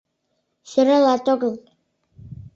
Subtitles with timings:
[0.69, 1.53] Сӧралат огыл.